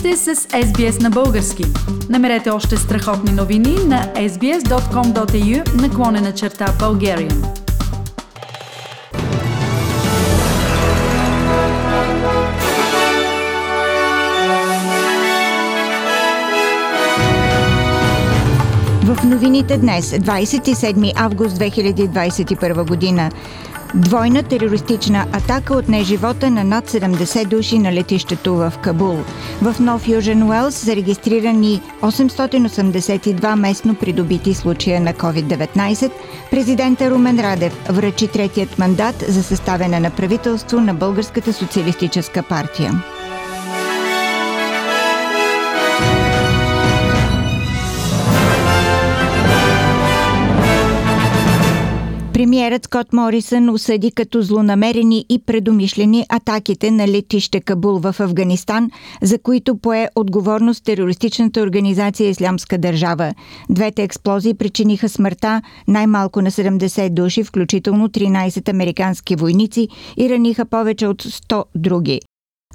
сте 0.00 0.16
с 0.16 0.34
SBS 0.36 1.02
на 1.02 1.10
български. 1.10 1.64
Намерете 2.08 2.50
още 2.50 2.76
страхотни 2.76 3.32
новини 3.32 3.76
на 3.86 4.12
sbs.com.au 4.14 5.82
наклонена 5.82 6.32
черта 6.34 6.66
Bulgarian. 6.66 7.60
В 19.04 19.24
новините 19.24 19.78
днес, 19.78 20.10
27 20.10 21.12
август 21.16 21.56
2021 21.58 22.88
година. 22.88 23.30
Двойна 23.94 24.42
терористична 24.42 25.26
атака 25.32 25.74
отне 25.74 26.04
живота 26.04 26.50
на 26.50 26.64
над 26.64 26.90
70 26.90 27.44
души 27.44 27.78
на 27.78 27.92
летището 27.92 28.54
в 28.54 28.72
Кабул. 28.82 29.18
В 29.62 29.80
Нов 29.80 30.08
Южен 30.08 30.42
Уелс 30.42 30.74
са 30.74 30.96
регистрирани 30.96 31.82
882 32.02 33.54
местно 33.54 33.94
придобити 33.94 34.54
случая 34.54 35.00
на 35.00 35.14
COVID-19. 35.14 36.10
Президента 36.50 37.10
Румен 37.10 37.40
Радев 37.40 37.84
връчи 37.88 38.28
третият 38.28 38.78
мандат 38.78 39.24
за 39.28 39.42
съставяне 39.42 40.00
на 40.00 40.10
правителство 40.10 40.80
на 40.80 40.94
Българската 40.94 41.52
социалистическа 41.52 42.42
партия. 42.42 43.02
Премиерът 52.40 52.84
Скот 52.84 53.12
Морисън 53.12 53.68
осъди 53.68 54.10
като 54.10 54.42
злонамерени 54.42 55.24
и 55.28 55.38
предумишлени 55.46 56.26
атаките 56.28 56.90
на 56.90 57.08
летище 57.08 57.60
Кабул 57.60 57.98
в 57.98 58.14
Афганистан, 58.20 58.90
за 59.22 59.38
които 59.38 59.78
пое 59.78 60.08
отговорност 60.16 60.84
терористичната 60.84 61.60
организация 61.60 62.28
Ислямска 62.28 62.78
държава. 62.78 63.34
Двете 63.70 64.02
експлозии 64.02 64.54
причиниха 64.54 65.08
смъртта 65.08 65.62
най-малко 65.88 66.42
на 66.42 66.50
70 66.50 67.10
души, 67.10 67.44
включително 67.44 68.08
13 68.08 68.68
американски 68.68 69.36
войници 69.36 69.88
и 70.16 70.30
раниха 70.30 70.64
повече 70.64 71.06
от 71.06 71.22
100 71.22 71.64
други. 71.74 72.20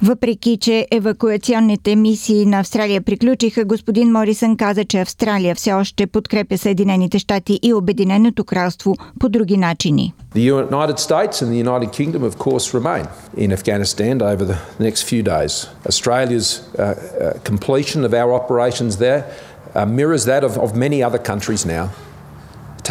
Въпреки, 0.03 0.57
че 0.57 0.87
евакуационните 0.91 1.95
мисии 1.95 2.45
на 2.45 2.59
Австралия 2.59 3.01
приключиха, 3.01 3.65
господин 3.65 4.11
Морисън 4.11 4.57
каза, 4.57 4.85
че 4.85 4.99
Австралия 4.99 5.55
все 5.55 5.73
още 5.73 6.07
подкрепя 6.07 6.57
Съединените 6.57 7.19
щати 7.19 7.59
и 7.63 7.73
Обединеното 7.73 8.43
кралство 8.43 8.95
по 9.19 9.29
други 9.29 9.57
начини. 9.57 10.13
The 10.35 10.69
United 10.69 10.99
States 10.99 11.33
and 11.33 11.49
the 11.49 11.63
United 11.69 11.91
Kingdom, 11.91 12.23
of 12.31 12.37
course, 12.37 12.73
remain 12.79 13.05
in 13.37 13.51
Afghanistan 13.53 14.21
over 14.21 14.43
the 14.51 14.57
next 14.79 15.01
few 15.11 15.23
days. 15.23 15.53
Australia's 15.91 16.49
uh, 16.49 16.83
uh, 16.83 17.33
completion 17.51 17.99
of 18.07 18.11
our 18.21 18.31
operations 18.41 18.97
there 18.97 19.21
uh, 19.23 19.85
mirrors 19.99 20.23
that 20.31 20.43
of, 20.49 20.53
of 20.65 20.69
many 20.85 20.99
other 21.07 21.21
countries 21.31 21.61
now, 21.77 21.85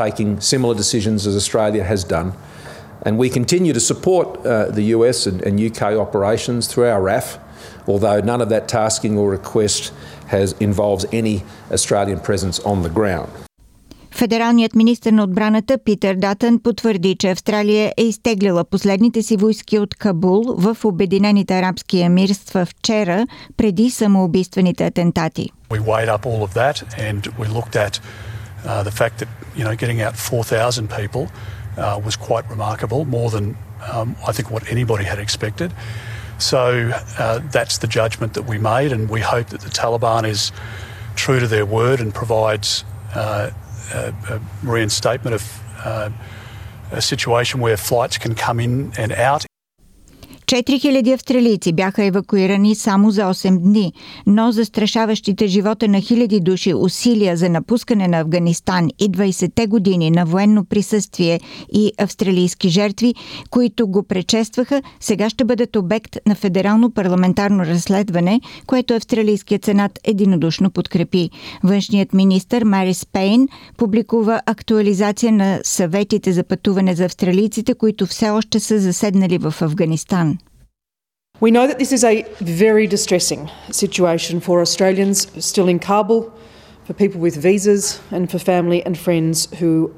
taking 0.04 0.28
similar 0.52 0.74
decisions 0.84 1.26
as 1.28 1.34
Australia 1.42 1.84
has 1.92 2.02
done. 2.16 2.28
And 3.04 3.18
we 3.18 3.28
continue 3.28 3.72
to 3.72 3.80
support 3.80 4.26
uh, 4.46 4.70
the 4.70 4.84
US 4.96 5.26
and, 5.26 5.42
and, 5.46 5.60
UK 5.60 5.82
operations 6.06 6.66
through 6.70 6.88
our 6.88 7.02
RAF, 7.02 7.38
although 7.86 8.20
none 8.20 8.40
of 8.40 8.48
that 8.48 8.66
tasking 8.66 9.18
or 9.18 9.30
request 9.30 9.92
has 10.28 10.54
involves 10.60 11.04
any 11.12 11.42
Australian 11.70 12.20
presence 12.20 12.60
on 12.60 12.82
the 12.82 12.90
ground. 12.90 13.28
Федералният 14.10 14.74
министр 14.74 15.12
на 15.12 15.22
отбраната 15.22 15.78
Питър 15.78 16.14
Датън 16.14 16.58
потвърди, 16.58 17.16
че 17.18 17.30
Австралия 17.30 17.92
е 17.96 18.02
изтеглила 18.02 18.64
последните 18.64 19.22
си 19.22 19.36
войски 19.36 19.78
от 19.78 19.94
Кабул 19.94 20.44
в 20.58 20.76
Обединените 20.84 21.58
арабски 21.58 22.00
емирства 22.00 22.66
вчера 22.66 23.26
преди 23.56 23.90
самоубийствените 23.90 24.86
атентати. 24.86 25.50
We 25.70 25.80
weighed 25.80 26.08
up 26.08 26.26
all 26.26 26.42
of 26.42 26.54
that 26.54 26.76
and 26.98 27.20
we 27.38 27.46
looked 27.48 27.76
at 27.76 28.00
uh, 28.66 28.82
the 28.82 28.94
fact 29.00 29.14
that 29.20 29.28
you 29.56 29.64
know 29.64 29.74
getting 29.76 30.00
out 30.06 30.14
4,000 30.16 30.88
people 31.00 31.28
uh, 31.76 32.00
was 32.04 32.16
quite 32.16 32.48
remarkable, 32.48 33.04
more 33.04 33.30
than 33.30 33.56
um, 33.92 34.16
I 34.26 34.32
think 34.32 34.50
what 34.50 34.70
anybody 34.70 35.04
had 35.04 35.18
expected. 35.18 35.72
So 36.38 36.90
uh, 37.18 37.40
that's 37.52 37.78
the 37.78 37.86
judgment 37.86 38.34
that 38.34 38.42
we 38.42 38.58
made, 38.58 38.92
and 38.92 39.08
we 39.08 39.20
hope 39.20 39.48
that 39.48 39.60
the 39.60 39.70
Taliban 39.70 40.28
is 40.28 40.52
true 41.16 41.38
to 41.38 41.46
their 41.46 41.64
word 41.66 42.00
and 42.00 42.12
provides 42.12 42.84
uh, 43.14 43.50
a, 43.92 44.14
a, 44.28 44.40
reinstatement 44.64 45.34
of 45.34 46.12
a 46.90 47.00
situation 47.00 47.60
where 47.60 47.76
flights 47.76 48.18
can 48.18 48.34
come 48.34 48.58
in 48.58 48.92
and 48.96 49.12
out 49.12 49.46
4000 50.62 51.14
австралийци 51.14 51.72
бяха 51.72 52.04
евакуирани 52.04 52.74
само 52.74 53.10
за 53.10 53.22
8 53.22 53.58
дни, 53.58 53.92
но 54.26 54.52
застрашаващите 54.52 55.46
живота 55.46 55.88
на 55.88 56.00
хиляди 56.00 56.40
души 56.40 56.74
усилия 56.74 57.36
за 57.36 57.48
напускане 57.48 58.08
на 58.08 58.18
Афганистан 58.18 58.88
и 58.98 59.10
20-те 59.10 59.66
години 59.66 60.10
на 60.10 60.24
военно 60.26 60.64
присъствие 60.64 61.40
и 61.72 61.92
австралийски 61.98 62.68
жертви, 62.68 63.14
които 63.50 63.88
го 63.88 64.02
предшестваха, 64.02 64.82
сега 65.00 65.30
ще 65.30 65.44
бъдат 65.44 65.76
обект 65.76 66.16
на 66.26 66.34
федерално 66.34 66.90
парламентарно 66.90 67.64
разследване, 67.64 68.40
което 68.66 68.94
австралийският 68.94 69.64
сенат 69.64 70.00
единодушно 70.04 70.70
подкрепи. 70.70 71.30
Външният 71.62 72.12
министр 72.12 72.64
Марис 72.64 73.06
Пейн 73.06 73.48
публикува 73.76 74.40
актуализация 74.46 75.32
на 75.32 75.60
съветите 75.64 76.32
за 76.32 76.44
пътуване 76.44 76.94
за 76.94 77.04
австралийците, 77.04 77.74
които 77.74 78.06
все 78.06 78.30
още 78.30 78.60
са 78.60 78.78
заседнали 78.78 79.38
в 79.38 79.54
Афганистан. 79.60 80.38
We 81.40 81.50
know 81.50 81.66
that 81.66 81.80
this 81.80 81.90
is 81.90 82.04
a 82.04 82.22
very 82.38 82.86
distressing 82.86 83.50
situation 83.70 84.38
for 84.38 84.60
Australians 84.60 85.26
still 85.44 85.68
in 85.68 85.80
Kabul, 85.80 86.32
for 86.84 86.94
people 86.94 87.20
with 87.20 87.36
visas, 87.36 88.00
and 88.12 88.30
for 88.30 88.38
family 88.38 88.84
and 88.86 88.96
friends 88.96 89.52
who 89.56 89.92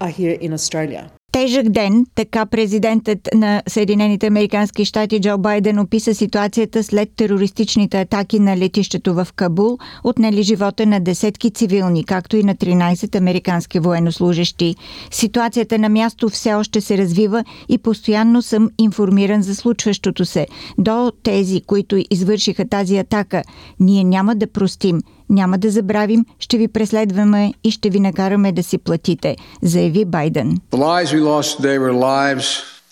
are 0.00 0.08
here 0.08 0.34
in 0.34 0.52
Australia. 0.52 1.12
Тежък 1.34 1.68
ден, 1.68 2.06
така 2.14 2.46
президентът 2.46 3.28
на 3.34 3.62
Съединените 3.68 4.26
Американски 4.26 4.84
щати 4.84 5.20
Джо 5.20 5.38
Байден 5.38 5.78
описа 5.78 6.14
ситуацията 6.14 6.82
след 6.84 7.10
терористичните 7.16 8.00
атаки 8.00 8.40
на 8.40 8.56
летището 8.56 9.14
в 9.14 9.28
Кабул, 9.36 9.78
отнели 10.04 10.42
живота 10.42 10.86
на 10.86 11.00
десетки 11.00 11.50
цивилни, 11.50 12.04
както 12.04 12.36
и 12.36 12.42
на 12.42 12.54
13 12.54 13.16
американски 13.16 13.78
военнослужащи. 13.78 14.74
Ситуацията 15.10 15.78
на 15.78 15.88
място 15.88 16.28
все 16.28 16.54
още 16.54 16.80
се 16.80 16.98
развива 16.98 17.44
и 17.68 17.78
постоянно 17.78 18.42
съм 18.42 18.70
информиран 18.78 19.42
за 19.42 19.54
случващото 19.54 20.24
се. 20.24 20.46
До 20.78 21.12
тези, 21.22 21.60
които 21.60 22.04
извършиха 22.10 22.68
тази 22.68 22.96
атака, 22.98 23.42
ние 23.80 24.04
няма 24.04 24.34
да 24.34 24.46
простим. 24.46 25.00
Няма 25.30 25.58
да 25.58 25.70
забравим, 25.70 26.24
ще 26.38 26.58
ви 26.58 26.68
преследваме 26.68 27.52
и 27.64 27.70
ще 27.70 27.90
ви 27.90 28.00
накараме 28.00 28.52
да 28.52 28.62
си 28.62 28.78
платите, 28.78 29.36
заяви 29.62 30.04
Байден. 30.04 30.58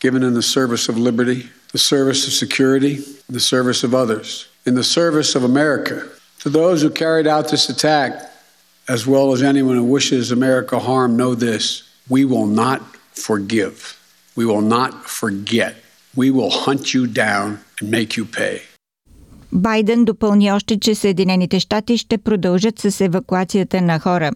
Given 0.04 0.24
in 0.24 0.34
the 0.34 0.48
service 0.58 0.88
of 0.88 0.96
liberty, 0.98 1.38
the 1.72 1.78
service 1.78 2.26
of 2.28 2.32
security, 2.44 2.94
the 3.30 3.44
service 3.54 3.84
of 3.84 3.94
others, 3.94 4.28
in 4.66 4.74
the 4.74 4.88
service 4.98 5.30
of 5.38 5.44
America. 5.44 5.96
To 6.42 6.50
those 6.50 6.82
who 6.82 6.90
carried 6.90 7.28
out 7.28 7.44
this 7.48 7.68
attack, 7.68 8.10
as 8.88 9.06
well 9.06 9.32
as 9.32 9.42
anyone 9.42 9.76
who 9.76 9.84
wishes 9.84 10.32
America 10.32 10.76
harm, 10.78 11.16
know 11.16 11.34
this. 11.36 11.84
We 12.08 12.24
will 12.24 12.46
not 12.46 12.80
forgive. 13.28 13.96
We 14.34 14.44
will 14.44 14.60
not 14.60 15.08
forget. 15.20 15.76
We 16.16 16.30
will 16.30 16.50
hunt 16.50 16.92
you 16.94 17.06
down 17.06 17.60
and 17.80 17.90
make 17.90 18.16
you 18.16 18.24
pay. 18.24 18.62
Байден 19.54 20.04
допълни 20.04 20.52
още, 20.52 20.78
че 20.78 20.94
Съединените 20.94 21.60
щати 21.60 21.98
ще 21.98 22.18
продължат 22.18 22.78
с 22.78 23.00
евакуацията 23.00 23.82
на 23.82 23.98
хора. 23.98 24.30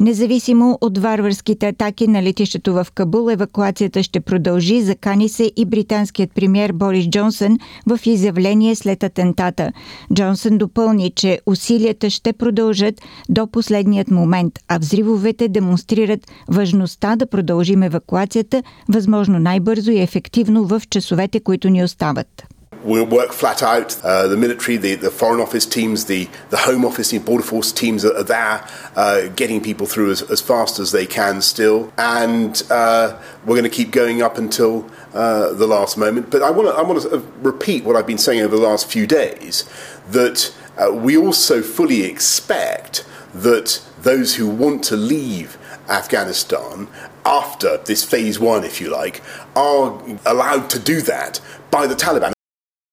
Независимо 0.00 0.78
от 0.80 0.98
варварските 0.98 1.68
атаки 1.68 2.08
на 2.08 2.22
летището 2.22 2.74
в 2.74 2.86
Кабул, 2.94 3.30
евакуацията 3.30 4.02
ще 4.02 4.20
продължи, 4.20 4.82
закани 4.82 5.28
се 5.28 5.52
и 5.56 5.64
британският 5.64 6.34
премьер 6.34 6.72
Борис 6.72 7.08
Джонсън 7.08 7.58
в 7.86 8.00
изявление 8.06 8.74
след 8.74 9.02
атентата. 9.02 9.72
Джонсън 10.14 10.58
допълни, 10.58 11.10
че 11.10 11.40
усилията 11.46 12.10
ще 12.10 12.32
продължат 12.32 13.00
до 13.28 13.46
последният 13.46 14.10
момент, 14.10 14.58
а 14.68 14.78
взривовете 14.78 15.48
демонстрират 15.48 16.20
важността 16.48 17.16
да 17.16 17.26
продължим 17.26 17.82
евакуацията 17.82 18.62
възможно 18.88 19.38
най-бързо 19.38 19.90
и 19.90 20.00
ефективно 20.00 20.64
в 20.64 20.82
часовете, 20.90 21.40
които 21.40 21.68
ни 21.68 21.84
остават. 21.84 22.53
We'll 22.82 23.06
work 23.06 23.32
flat 23.32 23.62
out. 23.62 24.02
Uh, 24.04 24.26
the 24.28 24.36
military, 24.36 24.76
the, 24.76 24.94
the 24.94 25.10
Foreign 25.10 25.40
Office 25.40 25.66
teams, 25.66 26.06
the, 26.06 26.28
the 26.50 26.58
Home 26.58 26.84
Office, 26.84 27.10
the 27.10 27.18
Border 27.18 27.44
Force 27.44 27.72
teams 27.72 28.04
are, 28.04 28.16
are 28.16 28.22
there 28.22 28.68
uh, 28.96 29.28
getting 29.28 29.62
people 29.62 29.86
through 29.86 30.10
as, 30.10 30.22
as 30.30 30.40
fast 30.40 30.78
as 30.78 30.92
they 30.92 31.06
can 31.06 31.40
still. 31.40 31.92
And 31.96 32.62
uh, 32.70 33.20
we're 33.44 33.56
going 33.56 33.70
to 33.70 33.76
keep 33.76 33.90
going 33.90 34.22
up 34.22 34.38
until 34.38 34.90
uh, 35.12 35.52
the 35.52 35.66
last 35.66 35.96
moment. 35.96 36.30
But 36.30 36.42
I 36.42 36.50
want 36.50 36.68
to 36.68 36.74
I 36.74 36.82
wanna 36.82 37.24
repeat 37.40 37.84
what 37.84 37.96
I've 37.96 38.06
been 38.06 38.18
saying 38.18 38.40
over 38.40 38.56
the 38.56 38.62
last 38.62 38.90
few 38.90 39.06
days 39.06 39.64
that 40.10 40.54
uh, 40.76 40.92
we 40.92 41.16
also 41.16 41.62
fully 41.62 42.02
expect 42.02 43.06
that 43.32 43.82
those 44.02 44.36
who 44.36 44.48
want 44.48 44.84
to 44.84 44.96
leave 44.96 45.58
Afghanistan 45.88 46.88
after 47.24 47.78
this 47.78 48.04
phase 48.04 48.38
one, 48.38 48.64
if 48.64 48.80
you 48.80 48.88
like, 48.88 49.22
are 49.56 50.00
allowed 50.26 50.68
to 50.70 50.78
do 50.78 51.00
that 51.02 51.40
by 51.70 51.86
the 51.86 51.94
Taliban. 51.94 52.32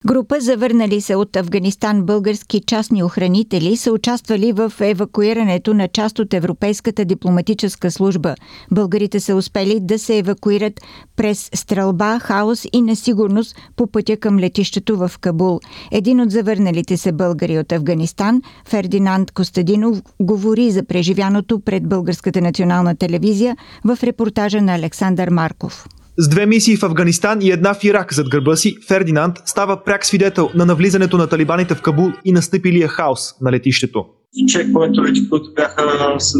Група 0.06 0.40
завърнали 0.40 1.00
се 1.00 1.16
от 1.16 1.36
Афганистан 1.36 2.02
български 2.02 2.60
частни 2.66 3.02
охранители 3.02 3.76
са 3.76 3.92
участвали 3.92 4.52
в 4.52 4.72
евакуирането 4.80 5.74
на 5.74 5.88
част 5.88 6.18
от 6.18 6.34
Европейската 6.34 7.04
дипломатическа 7.04 7.90
служба. 7.90 8.34
Българите 8.70 9.20
са 9.20 9.36
успели 9.36 9.80
да 9.80 9.98
се 9.98 10.18
евакуират 10.18 10.80
през 11.16 11.50
стрелба, 11.54 12.18
хаос 12.18 12.66
и 12.72 12.82
несигурност 12.82 13.56
по 13.76 13.86
пътя 13.86 14.16
към 14.16 14.38
летището 14.38 14.96
в 14.96 15.10
Кабул. 15.20 15.60
Един 15.90 16.20
от 16.20 16.30
завърналите 16.30 16.96
се 16.96 17.12
българи 17.12 17.58
от 17.58 17.72
Афганистан, 17.72 18.42
Фердинанд 18.68 19.30
Костадинов, 19.30 20.02
говори 20.20 20.70
за 20.70 20.82
преживяното 20.82 21.60
пред 21.60 21.88
Българската 21.88 22.40
национална 22.40 22.96
телевизия 22.96 23.56
в 23.84 23.98
репортажа 24.02 24.62
на 24.62 24.74
Александър 24.74 25.28
Марков. 25.28 25.86
С 26.16 26.28
две 26.28 26.46
мисии 26.46 26.76
в 26.76 26.82
Афганистан 26.82 27.38
и 27.42 27.50
една 27.50 27.74
в 27.74 27.84
Ирак 27.84 28.12
зад 28.12 28.28
гърба 28.28 28.56
си, 28.56 28.78
Фердинанд 28.88 29.36
става 29.44 29.84
пряк 29.84 30.04
свидетел 30.04 30.50
на 30.54 30.66
навлизането 30.66 31.16
на 31.18 31.26
талибаните 31.26 31.74
в 31.74 31.82
Кабул 31.82 32.12
и 32.24 32.32
настъпилия 32.32 32.88
хаос 32.88 33.34
на 33.40 33.52
летището. 33.52 34.06
Чекпоинтовете, 34.48 35.20
които 35.30 35.54
бяха 35.54 36.16
с 36.18 36.38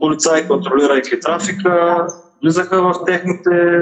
полицаи, 0.00 0.48
контролирайки 0.48 1.20
трафика, 1.20 2.06
влизаха 2.42 2.82
в 2.82 2.94
техните 3.06 3.80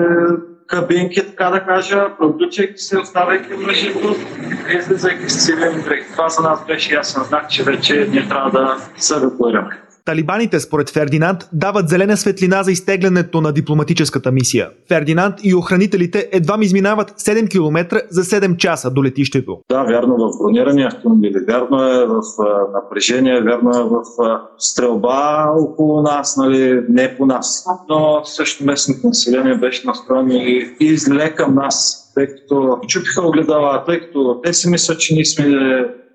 кабинки, 0.67 1.27
така 1.27 1.51
да 1.51 1.61
кажа, 1.61 2.07
продучайки 2.19 2.79
се, 2.79 2.99
оставайки 2.99 3.55
мъжето, 3.55 4.17
излизайки 4.79 5.31
с 5.31 5.47
цивилен 5.47 5.83
брег. 5.85 6.07
Това 6.13 6.29
за 6.29 6.43
нас 6.43 6.67
беше 6.67 6.95
ясен 6.95 7.23
знак, 7.23 7.51
че 7.51 7.63
вече 7.63 8.09
не 8.13 8.29
трябва 8.29 8.51
да 8.51 8.77
се 8.97 9.15
евакуираме. 9.15 9.82
Талибаните, 10.05 10.61
според 10.61 10.91
Фердинанд, 10.91 11.49
дават 11.53 11.89
зелена 11.89 12.17
светлина 12.17 12.63
за 12.63 12.73
изтеглянето 12.73 13.41
на 13.41 13.53
дипломатическата 13.53 14.33
мисия. 14.33 14.71
Фердинанд 14.89 15.35
и 15.43 15.55
охранителите 15.55 16.29
едва 16.33 16.59
изминават 16.61 17.11
7 17.11 17.51
км 17.51 18.03
за 18.11 18.25
7 18.25 18.57
часа 18.57 18.91
до 18.91 19.05
летището. 19.05 19.59
Да, 19.69 19.83
вярно 19.83 20.17
в 20.17 20.39
бронирани 20.43 20.83
автомобили, 20.83 21.37
вярно 21.49 21.85
е 21.85 22.07
в 22.07 22.23
напрежение, 22.75 23.41
вярно 23.41 23.71
е 23.71 23.83
в 23.83 24.03
стрелба 24.59 25.47
около 25.59 26.03
нас, 26.03 26.37
нали, 26.37 26.81
не 26.89 27.17
по 27.17 27.27
нас. 27.27 27.67
Но 27.89 28.21
също 28.25 28.65
местното 28.65 29.07
население 29.07 29.55
беше 29.55 29.87
настроено 29.87 30.33
и, 30.33 30.77
и 30.81 30.97
зле 30.97 31.35
към 31.35 31.55
нас, 31.55 32.03
тъй 32.15 32.27
като 32.27 32.79
чупиха 32.89 33.27
огледала, 33.27 33.85
тъй 33.85 34.01
като 34.01 34.41
те 34.45 34.53
си 34.53 34.69
мислят, 34.69 35.01
че 35.01 35.15
ние 35.15 35.25
сме 35.25 35.47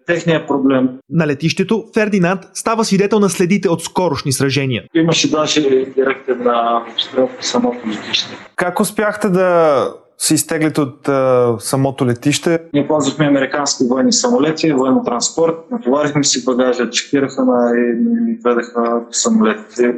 техния 0.07 0.47
проблем. 0.47 0.89
На 1.09 1.27
летището 1.27 1.85
Фердинанд 1.93 2.41
става 2.53 2.85
свидетел 2.85 3.19
на 3.19 3.29
следите 3.29 3.69
от 3.69 3.83
скорошни 3.83 4.31
сражения. 4.31 4.83
Имаше 4.93 5.31
даже 5.31 5.61
директен 5.95 6.43
на 6.43 6.85
по 7.15 7.29
самото 7.41 7.87
летище. 7.87 8.29
Как 8.55 8.79
успяхте 8.79 9.29
да 9.29 9.79
се 10.17 10.33
изтеглите 10.33 10.81
от 10.81 11.09
а, 11.09 11.55
самото 11.59 12.05
летище? 12.05 12.59
Ние 12.73 12.87
ползвахме 12.87 13.25
американски 13.25 13.83
военни 13.89 14.13
самолети, 14.13 14.71
военен 14.71 14.99
транспорт, 15.05 15.55
натоварихме 15.71 16.23
си 16.23 16.45
багажа, 16.45 16.89
чекираха 16.89 17.45
на 17.45 17.71
и 17.77 17.95
ни 18.03 18.37
ведаха 18.45 19.01
самолетите. 19.11 19.95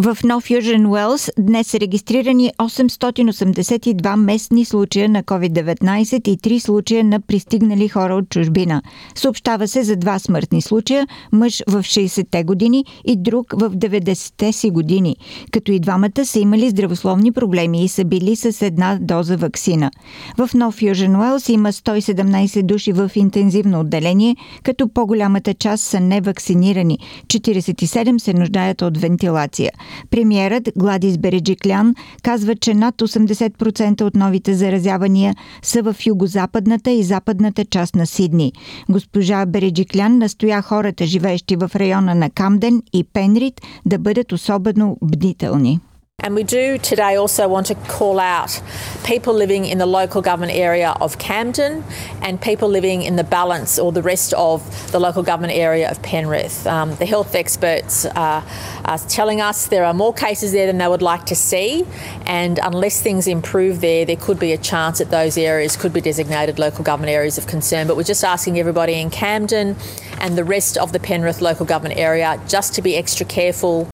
В 0.00 0.18
Нов 0.24 0.50
Южен 0.50 0.86
Уелс 0.86 1.30
днес 1.38 1.66
са 1.66 1.80
регистрирани 1.80 2.52
882 2.58 4.16
местни 4.16 4.64
случая 4.64 5.08
на 5.08 5.22
COVID-19 5.22 6.28
и 6.28 6.38
3 6.38 6.58
случая 6.58 7.04
на 7.04 7.20
пристигнали 7.20 7.88
хора 7.88 8.14
от 8.14 8.28
чужбина. 8.28 8.82
Съобщава 9.14 9.68
се 9.68 9.82
за 9.82 9.96
два 9.96 10.18
смъртни 10.18 10.62
случая– 10.62 11.06
мъж 11.32 11.62
в 11.68 11.82
60-те 11.82 12.44
години 12.44 12.84
и 13.04 13.16
друг 13.16 13.52
в 13.52 13.70
90-те 13.70 14.52
си 14.52 14.70
години, 14.70 15.16
като 15.50 15.72
и 15.72 15.80
двамата 15.80 16.24
са 16.24 16.38
имали 16.38 16.70
здравословни 16.70 17.32
проблеми 17.32 17.84
и 17.84 17.88
са 17.88 18.04
били 18.04 18.36
с 18.36 18.66
една 18.66 18.98
доза 19.00 19.36
вакцина. 19.36 19.90
В 20.36 20.50
Нов 20.54 20.82
Южен 20.82 21.16
Уелс 21.16 21.48
има 21.48 21.72
117 21.72 22.62
души 22.62 22.92
в 22.92 23.10
интензивно 23.14 23.80
отделение, 23.80 24.36
като 24.62 24.88
по-голямата 24.88 25.54
част 25.54 25.84
са 25.84 26.00
невакцинирани. 26.00 26.98
47 27.26 28.18
се 28.18 28.34
нуждаят 28.34 28.82
от 28.82 28.98
вентилация. 28.98 29.70
Премьерът 30.10 30.68
Гладис 30.76 31.18
Береджиклян 31.18 31.94
казва, 32.22 32.56
че 32.56 32.74
над 32.74 32.94
80% 32.96 34.02
от 34.02 34.14
новите 34.14 34.54
заразявания 34.54 35.34
са 35.62 35.82
в 35.82 35.96
югозападната 36.06 36.90
и 36.90 37.02
западната 37.02 37.64
част 37.64 37.94
на 37.94 38.06
Сидни. 38.06 38.52
Госпожа 38.90 39.46
Береджиклян 39.46 40.18
настоя 40.18 40.62
хората, 40.62 41.06
живеещи 41.06 41.56
в 41.56 41.70
района 41.74 42.14
на 42.14 42.30
Камден 42.30 42.82
и 42.92 43.04
Пенрит, 43.04 43.60
да 43.86 43.98
бъдат 43.98 44.32
особено 44.32 44.96
бдителни. 45.02 45.80
And 46.24 46.34
we 46.34 46.42
do 46.42 46.78
today 46.78 47.14
also 47.14 47.46
want 47.46 47.66
to 47.68 47.76
call 47.76 48.18
out 48.18 48.60
people 49.04 49.32
living 49.32 49.64
in 49.64 49.78
the 49.78 49.86
local 49.86 50.20
government 50.20 50.52
area 50.52 50.96
of 51.00 51.16
Camden 51.16 51.84
and 52.20 52.38
people 52.42 52.68
living 52.68 53.02
in 53.02 53.14
the 53.14 53.22
balance 53.22 53.78
or 53.78 53.92
the 53.92 54.02
rest 54.02 54.34
of 54.34 54.90
the 54.90 54.98
local 54.98 55.22
government 55.22 55.52
area 55.54 55.88
of 55.88 56.02
Penrith. 56.02 56.66
Um, 56.66 56.96
the 56.96 57.06
health 57.06 57.36
experts 57.36 58.04
are, 58.04 58.44
are 58.84 58.98
telling 58.98 59.40
us 59.40 59.68
there 59.68 59.84
are 59.84 59.94
more 59.94 60.12
cases 60.12 60.50
there 60.50 60.66
than 60.66 60.78
they 60.78 60.88
would 60.88 61.02
like 61.02 61.24
to 61.26 61.36
see, 61.36 61.86
and 62.26 62.58
unless 62.64 63.00
things 63.00 63.28
improve 63.28 63.80
there, 63.80 64.04
there 64.04 64.16
could 64.16 64.40
be 64.40 64.52
a 64.52 64.58
chance 64.58 64.98
that 64.98 65.12
those 65.12 65.38
areas 65.38 65.76
could 65.76 65.92
be 65.92 66.00
designated 66.00 66.58
local 66.58 66.82
government 66.82 67.12
areas 67.12 67.38
of 67.38 67.46
concern. 67.46 67.86
But 67.86 67.96
we're 67.96 68.02
just 68.02 68.24
asking 68.24 68.58
everybody 68.58 69.00
in 69.00 69.10
Camden 69.10 69.76
and 70.20 70.36
the 70.36 70.44
rest 70.44 70.78
of 70.78 70.92
the 70.92 70.98
Penrith 70.98 71.40
local 71.40 71.64
government 71.64 71.96
area 71.96 72.42
just 72.48 72.74
to 72.74 72.82
be 72.82 72.96
extra 72.96 73.24
careful 73.24 73.88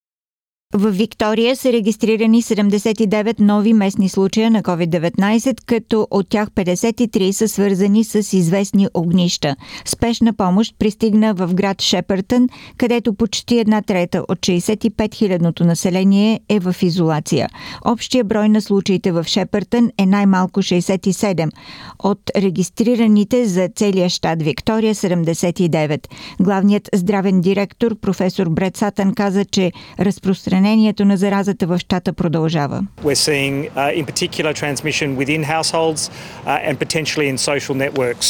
В 0.77 0.91
Виктория 0.91 1.57
са 1.57 1.73
регистрирани 1.73 2.43
79 2.43 3.41
нови 3.41 3.73
местни 3.73 4.09
случая 4.09 4.51
на 4.51 4.63
COVID-19, 4.63 5.65
като 5.67 6.09
от 6.11 6.29
тях 6.29 6.51
53 6.51 7.31
са 7.31 7.49
свързани 7.49 8.05
с 8.05 8.33
известни 8.33 8.89
огнища. 8.95 9.57
Спешна 9.85 10.33
помощ 10.33 10.75
пристигна 10.79 11.35
в 11.35 11.55
град 11.55 11.83
Шепъртън, 11.83 12.49
където 12.77 13.15
почти 13.15 13.59
една 13.59 13.83
трета 13.83 14.25
от 14.29 14.39
65 14.39 14.91
000 14.91 15.61
население 15.61 16.41
е 16.49 16.61
в 16.61 16.77
изолация. 16.83 17.49
Общия 17.85 18.25
брой 18.25 18.49
на 18.49 18.63
случаите 18.63 19.13
в 19.13 19.25
Шепъртън 19.25 19.91
е 19.99 20.07
най-малко 20.07 20.63
67. 20.63 21.51
От 21.99 22.31
регистрираните 22.37 23.47
за 23.47 23.69
целия 23.77 24.09
щат 24.09 24.43
Виктория 24.43 24.95
79. 24.95 26.09
Главният 26.41 26.89
здравен 26.95 27.41
директор 27.41 27.97
професор 28.01 28.49
Бред 28.49 28.77
Сатан 28.77 29.15
каза, 29.15 29.45
че 29.45 29.73
разпространението 30.01 30.64
разпространението 30.64 31.06
на 31.06 31.18
заразата 31.18 31.68
в 31.68 31.80
щата 31.80 32.14
продължава. 32.14 32.84
We're 33.04 33.16
seeing 33.16 33.70
uh, 33.76 34.00
in 34.00 34.06
particular 34.06 34.54
transmission 34.54 35.18
within 35.18 35.44
households 35.44 36.10
uh, 36.46 36.68
and 36.68 36.80
potentially 36.80 37.28
in 37.28 37.38
social 37.38 37.76
networks. 37.76 38.28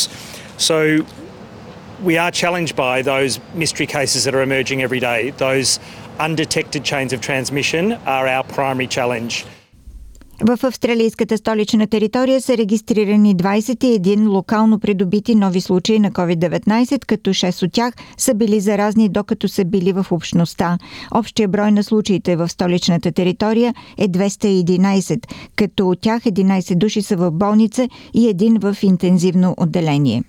So 0.58 0.78
we 2.08 2.18
are 2.24 2.32
challenged 2.42 2.76
by 2.76 2.96
those 3.14 3.32
mystery 3.64 3.88
cases 3.98 4.20
that 4.26 4.34
are 4.38 4.44
emerging 4.50 4.80
every 4.88 5.02
day. 5.12 5.22
Those 5.48 5.70
undetected 6.26 6.84
chains 6.92 7.12
of 7.16 7.20
transmission 7.30 7.84
are 8.16 8.26
our 8.36 8.44
primary 8.58 8.90
challenge. 8.98 9.34
В 10.47 10.65
австралийската 10.65 11.39
столична 11.39 11.87
територия 11.87 12.41
са 12.41 12.57
регистрирани 12.57 13.37
21 13.37 14.29
локално 14.29 14.79
придобити 14.79 15.35
нови 15.35 15.61
случаи 15.61 15.99
на 15.99 16.11
COVID-19, 16.11 17.07
като 17.07 17.31
6 17.31 17.67
от 17.67 17.73
тях 17.73 17.95
са 18.19 18.35
били 18.35 18.61
заразни, 18.61 19.09
докато 19.09 19.49
са 19.49 19.65
били 19.65 19.93
в 19.93 20.07
общността. 20.11 20.79
Общия 21.15 21.49
брой 21.49 21.73
на 21.73 21.85
случаите 21.85 22.37
в 22.37 22.49
столичната 22.49 23.13
територия 23.13 23.75
е 23.99 24.09
211, 24.09 25.27
като 25.57 25.89
от 25.89 26.01
тях 26.01 26.23
11 26.23 26.75
души 26.75 27.03
са 27.03 27.17
в 27.17 27.31
болница 27.31 27.89
и 28.15 28.29
един 28.29 28.59
в 28.61 28.77
интензивно 28.83 29.55
отделение. 29.59 30.23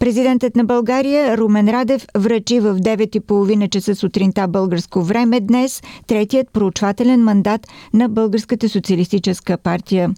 Президентът 0.00 0.56
на 0.56 0.64
България 0.64 1.38
Румен 1.38 1.68
Радев 1.68 2.06
връчи 2.18 2.60
в 2.60 2.76
9.30 2.76 3.70
часа 3.70 3.94
сутринта 3.94 4.48
българско 4.48 5.02
време 5.02 5.40
днес 5.40 5.82
третият 6.06 6.52
проучвателен 6.52 7.24
мандат 7.24 7.66
на 7.94 8.08
Българската 8.08 8.68
социалистическа 8.68 9.56
партия. 9.56 10.10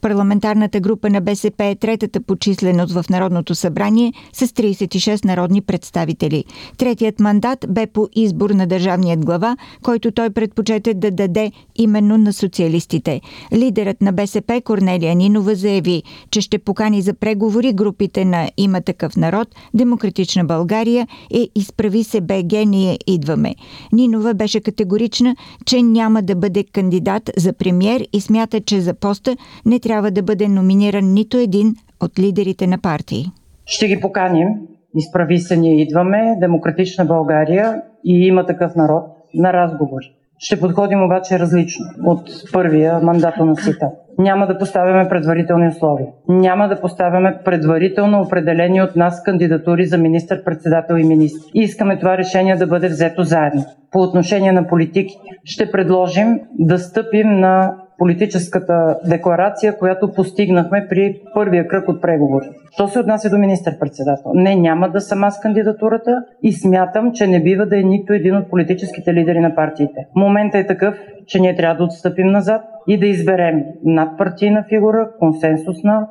Парламентарната 0.00 0.80
група 0.80 1.10
на 1.10 1.20
БСП 1.20 1.64
е 1.64 1.74
третата 1.74 2.20
по 2.20 2.36
численост 2.36 2.92
в 2.92 3.04
Народното 3.10 3.54
събрание 3.54 4.12
с 4.32 4.46
36 4.46 5.24
народни 5.24 5.60
представители. 5.60 6.44
Третият 6.78 7.20
мандат 7.20 7.66
бе 7.68 7.86
по 7.86 8.08
избор 8.14 8.50
на 8.50 8.66
държавният 8.66 9.24
глава, 9.24 9.56
който 9.82 10.10
той 10.10 10.30
предпочете 10.30 10.94
да 10.94 11.10
даде 11.10 11.52
именно 11.76 12.18
на 12.18 12.32
социалистите. 12.32 13.20
Лидерът 13.52 14.02
на 14.02 14.12
БСП 14.12 14.60
Корнелия 14.64 15.14
Нинова 15.14 15.54
заяви, 15.54 16.02
че 16.30 16.40
ще 16.40 16.58
покани 16.58 17.02
за 17.02 17.14
преговори 17.14 17.72
групите 17.72 18.24
на 18.24 18.50
има 18.56 18.80
такъв 18.80 19.16
народ, 19.24 19.48
Демократична 19.74 20.44
България 20.44 21.06
и 21.30 21.50
Изправи 21.54 22.04
се 22.04 22.20
БГ, 22.20 22.52
ние 22.66 22.98
идваме. 23.06 23.54
Нинова 23.92 24.34
беше 24.34 24.60
категорична, 24.60 25.36
че 25.66 25.82
няма 25.82 26.22
да 26.22 26.34
бъде 26.34 26.64
кандидат 26.64 27.30
за 27.36 27.52
премьер 27.52 28.06
и 28.12 28.20
смята, 28.20 28.60
че 28.60 28.80
за 28.80 28.94
поста 28.94 29.36
не 29.66 29.78
трябва 29.80 30.10
да 30.10 30.22
бъде 30.22 30.48
номиниран 30.48 31.12
нито 31.12 31.36
един 31.36 31.76
от 32.00 32.18
лидерите 32.18 32.66
на 32.66 32.78
партии. 32.78 33.26
Ще 33.66 33.88
ги 33.88 34.00
поканим. 34.00 34.48
Изправи 34.96 35.38
се, 35.38 35.56
ние 35.56 35.82
идваме. 35.82 36.36
Демократична 36.40 37.04
България 37.04 37.82
и 38.04 38.26
има 38.26 38.46
такъв 38.46 38.76
народ 38.76 39.04
на 39.34 39.52
разговори. 39.52 40.14
Ще 40.46 40.60
подходим 40.60 41.04
обаче 41.04 41.38
различно 41.38 41.84
от 42.04 42.30
първия 42.52 42.98
мандатоносител. 43.02 43.88
Няма 44.18 44.46
да 44.46 44.58
поставяме 44.58 45.08
предварителни 45.08 45.68
условия. 45.68 46.06
Няма 46.28 46.68
да 46.68 46.80
поставяме 46.80 47.38
предварително 47.44 48.20
определени 48.20 48.82
от 48.82 48.96
нас 48.96 49.22
кандидатури 49.22 49.86
за 49.86 49.98
министър-председател 49.98 50.94
и 50.94 51.04
министр. 51.04 51.50
Искаме 51.54 51.98
това 51.98 52.18
решение 52.18 52.56
да 52.56 52.66
бъде 52.66 52.88
взето 52.88 53.22
заедно. 53.22 53.64
По 53.92 54.00
отношение 54.00 54.52
на 54.52 54.66
политиките 54.66 55.20
ще 55.44 55.70
предложим 55.70 56.40
да 56.58 56.78
стъпим 56.78 57.40
на 57.40 57.74
политическата 57.98 58.98
декларация, 59.08 59.78
която 59.78 60.12
постигнахме 60.12 60.86
при 60.88 61.20
първия 61.34 61.68
кръг 61.68 61.88
от 61.88 62.02
преговори. 62.02 62.46
Що 62.72 62.88
се 62.88 62.98
отнася 62.98 63.30
до 63.30 63.38
министър-председател? 63.38 64.30
Не, 64.34 64.56
няма 64.56 64.90
да 64.90 65.00
съм 65.00 65.24
аз 65.24 65.40
кандидатурата 65.40 66.24
и 66.42 66.52
смятам, 66.52 67.12
че 67.12 67.26
не 67.26 67.42
бива 67.42 67.66
да 67.66 67.78
е 67.78 67.82
нито 67.82 68.12
един 68.12 68.36
от 68.36 68.50
политическите 68.50 69.14
лидери 69.14 69.40
на 69.40 69.54
партиите. 69.54 70.06
Моментът 70.16 70.60
е 70.60 70.66
такъв, 70.66 70.98
че 71.26 71.40
ние 71.40 71.56
трябва 71.56 71.76
да 71.76 71.84
отстъпим 71.84 72.26
назад 72.26 72.62
и 72.88 72.98
да 72.98 73.06
изберем 73.06 73.64
надпартийна 73.84 74.64
фигура, 74.68 75.10
консенсусна, 75.18 76.08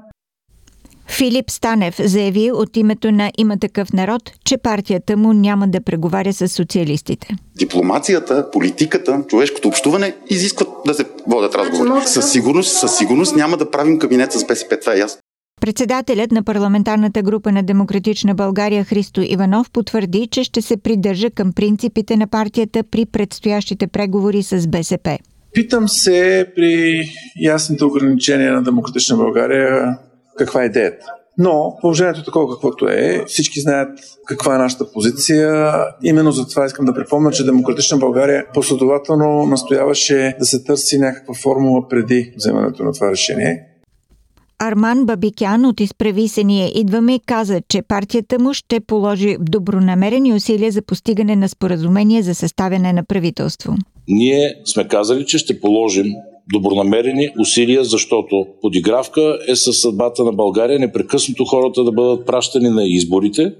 Филип 1.07 1.51
Станев 1.51 1.95
заяви 1.99 2.51
от 2.51 2.77
името 2.77 3.11
на 3.11 3.31
Има 3.37 3.57
такъв 3.57 3.93
народ, 3.93 4.21
че 4.45 4.57
партията 4.57 5.17
му 5.17 5.33
няма 5.33 5.67
да 5.67 5.81
преговаря 5.81 6.33
с 6.33 6.47
социалистите. 6.47 7.27
Дипломацията, 7.59 8.51
политиката, 8.51 9.23
човешкото 9.27 9.67
общуване 9.67 10.15
изискват 10.29 10.69
да 10.85 10.93
се 10.93 11.05
водят 11.27 11.55
разговори. 11.55 12.05
Със 12.05 12.31
сигурност, 12.31 12.79
със 12.79 12.97
сигурност 12.97 13.35
няма 13.35 13.57
да 13.57 13.71
правим 13.71 13.99
кабинет 13.99 14.31
с 14.31 14.45
БСП, 14.47 14.79
това 14.79 14.93
е 14.93 14.97
ясно. 14.97 15.19
Председателят 15.61 16.31
на 16.31 16.43
парламентарната 16.43 17.21
група 17.21 17.51
на 17.51 17.63
Демократична 17.63 18.35
България 18.35 18.83
Христо 18.83 19.21
Иванов 19.21 19.71
потвърди, 19.71 20.27
че 20.31 20.43
ще 20.43 20.61
се 20.61 20.77
придържа 20.77 21.29
към 21.29 21.53
принципите 21.53 22.17
на 22.17 22.27
партията 22.27 22.83
при 22.91 23.05
предстоящите 23.05 23.87
преговори 23.87 24.43
с 24.43 24.67
БСП. 24.67 25.17
Питам 25.53 25.89
се 25.89 26.47
при 26.55 27.03
ясните 27.41 27.85
ограничения 27.85 28.53
на 28.53 28.63
Демократична 28.63 29.17
България 29.17 29.97
каква 30.37 30.63
е 30.63 30.65
идеята. 30.65 31.05
Но 31.37 31.77
положението 31.81 32.19
е 32.19 32.23
такова 32.23 32.53
каквото 32.53 32.87
е. 32.87 33.23
Всички 33.27 33.61
знаят 33.61 33.99
каква 34.27 34.55
е 34.55 34.57
нашата 34.57 34.91
позиция. 34.91 35.73
Именно 36.03 36.31
за 36.31 36.47
това 36.47 36.65
искам 36.65 36.85
да 36.85 36.93
припомня, 36.93 37.31
че 37.31 37.45
Демократична 37.45 37.97
България 37.97 38.45
последователно 38.53 39.45
настояваше 39.45 40.35
да 40.39 40.45
се 40.45 40.63
търси 40.63 40.99
някаква 40.99 41.33
формула 41.33 41.87
преди 41.89 42.33
вземането 42.37 42.83
на 42.83 42.93
това 42.93 43.11
решение. 43.11 43.63
Арман 44.59 45.05
Бабикян 45.05 45.65
от 45.65 45.79
Изправи 45.79 46.27
се 46.27 46.43
ние 46.43 46.71
идваме 46.75 47.19
каза, 47.25 47.61
че 47.69 47.81
партията 47.81 48.39
му 48.39 48.53
ще 48.53 48.79
положи 48.79 49.37
добронамерени 49.39 50.33
усилия 50.33 50.71
за 50.71 50.81
постигане 50.81 51.35
на 51.35 51.49
споразумение 51.49 52.21
за 52.21 52.35
съставяне 52.35 52.93
на 52.93 53.03
правителство. 53.03 53.75
Ние 54.07 54.55
сме 54.65 54.87
казали, 54.87 55.25
че 55.25 55.37
ще 55.37 55.59
положим 55.59 56.05
добронамерени 56.53 57.29
усилия, 57.39 57.83
защото 57.83 58.47
подигравка 58.61 59.39
е 59.47 59.55
със 59.55 59.81
съдбата 59.81 60.23
на 60.23 60.31
България 60.31 60.79
непрекъснато 60.79 61.45
хората 61.45 61.83
да 61.83 61.91
бъдат 61.91 62.25
пращани 62.25 62.69
на 62.69 62.85
изборите, 62.85 63.53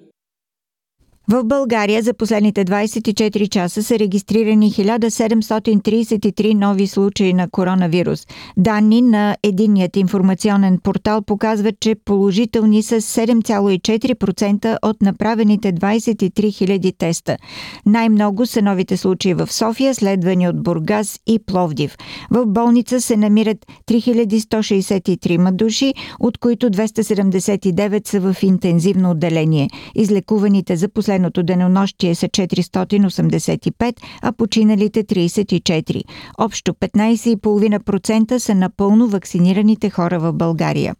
в 1.27 1.43
България 1.43 2.01
за 2.01 2.13
последните 2.13 2.65
24 2.65 3.49
часа 3.49 3.83
са 3.83 3.99
регистрирани 3.99 4.71
1733 4.71 6.53
нови 6.53 6.87
случаи 6.87 7.33
на 7.33 7.49
коронавирус. 7.49 8.27
Данни 8.57 9.01
на 9.01 9.37
единният 9.43 9.97
информационен 9.97 10.79
портал 10.83 11.21
показват, 11.21 11.79
че 11.79 11.95
положителни 12.05 12.83
са 12.83 12.95
7,4% 12.95 14.77
от 14.81 15.01
направените 15.01 15.73
23 15.73 16.29
000 16.29 16.97
теста. 16.97 17.37
Най-много 17.85 18.45
са 18.45 18.61
новите 18.61 18.97
случаи 18.97 19.33
в 19.33 19.53
София, 19.53 19.95
следвани 19.95 20.47
от 20.47 20.63
Бургас 20.63 21.19
и 21.27 21.39
Пловдив. 21.39 21.97
В 22.31 22.45
болница 22.45 23.01
се 23.01 23.17
намират 23.17 23.57
3163 23.91 25.51
души, 25.51 25.93
от 26.19 26.37
които 26.37 26.69
279 26.69 28.07
са 28.07 28.19
в 28.19 28.43
интензивно 28.43 29.11
отделение. 29.11 29.69
Излекуваните 29.95 30.75
за 30.75 30.89
последните 30.89 31.12
последното 31.13 31.43
денонощие 31.43 32.15
са 32.15 32.27
485, 32.27 33.93
а 34.21 34.31
починалите 34.31 35.03
34. 35.03 36.03
Общо 36.37 36.73
15,5% 36.73 38.37
са 38.37 38.55
напълно 38.55 39.07
вакцинираните 39.07 39.89
хора 39.89 40.19
в 40.19 40.33
България. 40.33 40.95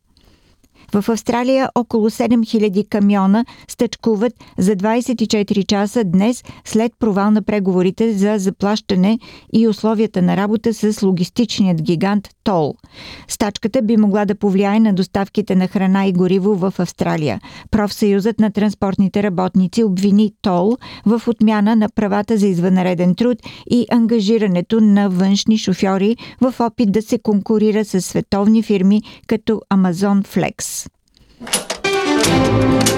В 0.94 1.10
Австралия 1.10 1.70
около 1.76 2.10
7000 2.10 2.90
камиона 2.90 3.46
стъчкуват 3.68 4.34
за 4.58 4.76
24 4.76 5.66
часа 5.66 6.04
днес 6.04 6.44
след 6.66 6.92
провал 7.00 7.32
на 7.32 7.42
преговорите 7.42 8.14
за 8.14 8.36
заплащане 8.38 9.20
и 9.54 9.68
условията 9.68 10.22
на 10.22 10.38
работа 10.38 10.74
с 10.74 11.02
логистичният 11.02 11.82
гигант 11.82 12.30
Тол. 12.44 12.76
Стачката 13.28 13.82
би 13.82 13.98
могла 13.98 14.26
да 14.26 14.36
повлияе 14.36 14.80
на 14.80 14.94
доставките 14.94 15.56
на 15.56 15.68
храна 15.68 16.06
и 16.06 16.14
гориво 16.14 16.56
в 16.56 16.74
Австралия. 16.80 17.42
Профсъюзът 17.72 18.40
на 18.40 18.52
транспортните 18.52 19.24
работници 19.24 19.84
обвини 19.84 20.32
Тол 20.42 20.78
в 21.06 21.22
отмяна 21.28 21.76
на 21.76 21.90
правата 21.90 22.38
за 22.38 22.48
извънреден 22.48 23.16
труд 23.16 23.38
и 23.70 23.86
ангажирането 23.92 24.82
на 24.82 25.10
външни 25.10 25.58
шофьори 25.58 26.18
в 26.42 26.54
опит 26.60 26.92
да 26.92 27.02
се 27.02 27.20
конкурира 27.20 27.86
с 27.86 28.02
световни 28.02 28.64
фирми 28.64 29.02
като 29.28 29.62
Amazon 29.72 30.28
Flex. 30.28 30.83
Thank 32.26 32.88
you. 32.88 32.93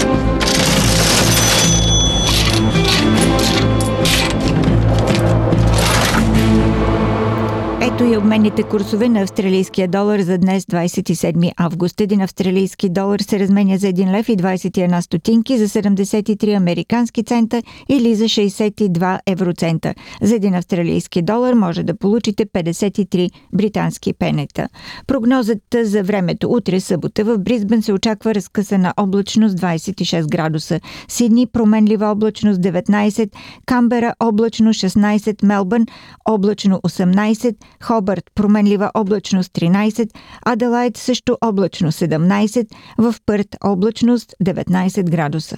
Ето 7.95 8.03
и 8.03 8.17
обменните 8.17 8.63
курсове 8.63 9.09
на 9.09 9.21
австралийския 9.21 9.87
долар 9.87 10.19
за 10.19 10.37
днес 10.37 10.65
27 10.65 11.51
август. 11.57 12.01
Един 12.01 12.21
австралийски 12.21 12.89
долар 12.89 13.19
се 13.19 13.39
разменя 13.39 13.77
за 13.77 13.87
1 13.87 14.11
лев 14.11 14.29
и 14.29 14.37
21 14.37 15.01
стотинки, 15.01 15.57
за 15.57 15.67
73 15.67 16.57
американски 16.57 17.23
цента 17.23 17.61
или 17.89 18.15
за 18.15 18.23
62 18.23 19.19
евроцента. 19.27 19.93
За 20.21 20.35
един 20.35 20.55
австралийски 20.55 21.21
долар 21.21 21.53
може 21.53 21.83
да 21.83 21.97
получите 21.97 22.45
53 22.45 23.29
британски 23.53 24.13
пенета. 24.13 24.67
Прогнозата 25.07 25.85
за 25.85 26.03
времето 26.03 26.51
утре 26.51 26.79
събота 26.79 27.23
в 27.23 27.37
Бризбен 27.37 27.81
се 27.81 27.93
очаква 27.93 28.35
разкъсана 28.35 28.93
облачност 28.97 29.57
26 29.57 30.29
градуса. 30.29 30.79
Сидни 31.07 31.47
променлива 31.47 32.05
облачност 32.05 32.61
19, 32.61 33.29
Камбера 33.65 34.13
облачно 34.19 34.73
16, 34.73 35.45
Мелбърн 35.45 35.85
облачно 36.25 36.77
18, 36.77 37.55
Хобърт 37.85 38.31
променлива 38.35 38.91
облачност 38.93 39.53
13, 39.53 40.09
Аделайт 40.45 40.97
също 40.97 41.37
облачно 41.41 41.91
17, 41.91 42.67
в 42.97 43.15
Пърт 43.25 43.47
облачност 43.63 44.33
19 44.43 45.09
градуса. 45.09 45.57